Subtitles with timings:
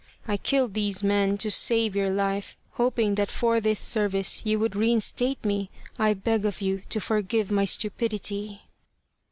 [0.27, 4.75] I killed these men to save your life hoping that for this service you would
[4.75, 5.69] reinstate me.
[5.99, 8.63] I beg of you to forgive my stupidity."